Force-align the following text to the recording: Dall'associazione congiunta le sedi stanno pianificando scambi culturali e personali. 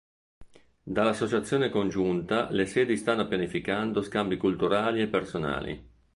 Dall'associazione 0.81 1.69
congiunta 1.69 2.49
le 2.49 2.65
sedi 2.65 2.97
stanno 2.97 3.27
pianificando 3.27 4.01
scambi 4.01 4.35
culturali 4.35 4.99
e 5.03 5.07
personali. 5.07 5.89